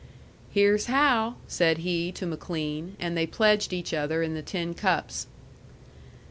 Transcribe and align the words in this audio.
"Here's 0.49 0.87
how!" 0.87 1.35
said 1.47 1.77
he 1.77 2.11
to 2.13 2.25
McLean. 2.25 2.97
And 2.99 3.15
they 3.15 3.27
pledged 3.27 3.71
each 3.71 3.93
other 3.93 4.23
in 4.23 4.33
the 4.33 4.41
tin 4.41 4.73
cups. 4.73 5.27